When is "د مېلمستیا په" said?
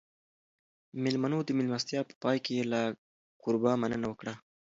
1.45-2.13